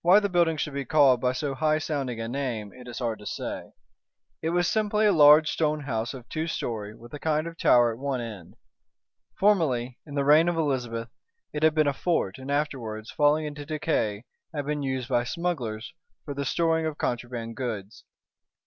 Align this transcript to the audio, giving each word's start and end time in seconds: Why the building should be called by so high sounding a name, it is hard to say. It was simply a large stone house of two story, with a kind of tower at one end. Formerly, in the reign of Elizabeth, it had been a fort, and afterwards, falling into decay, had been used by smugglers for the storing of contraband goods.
Why 0.00 0.20
the 0.20 0.30
building 0.30 0.56
should 0.56 0.72
be 0.72 0.86
called 0.86 1.20
by 1.20 1.32
so 1.32 1.54
high 1.54 1.76
sounding 1.76 2.18
a 2.18 2.28
name, 2.28 2.72
it 2.72 2.88
is 2.88 2.98
hard 3.00 3.18
to 3.18 3.26
say. 3.26 3.74
It 4.40 4.56
was 4.56 4.66
simply 4.66 5.04
a 5.04 5.12
large 5.12 5.50
stone 5.50 5.80
house 5.80 6.14
of 6.14 6.26
two 6.30 6.46
story, 6.46 6.94
with 6.96 7.12
a 7.12 7.18
kind 7.18 7.46
of 7.46 7.58
tower 7.58 7.92
at 7.92 7.98
one 7.98 8.22
end. 8.22 8.54
Formerly, 9.38 9.98
in 10.06 10.14
the 10.14 10.24
reign 10.24 10.48
of 10.48 10.56
Elizabeth, 10.56 11.10
it 11.52 11.62
had 11.62 11.74
been 11.74 11.86
a 11.86 11.92
fort, 11.92 12.38
and 12.38 12.50
afterwards, 12.50 13.10
falling 13.10 13.44
into 13.44 13.66
decay, 13.66 14.24
had 14.54 14.64
been 14.64 14.82
used 14.82 15.10
by 15.10 15.24
smugglers 15.24 15.92
for 16.24 16.32
the 16.32 16.46
storing 16.46 16.86
of 16.86 16.96
contraband 16.96 17.54
goods. 17.54 18.06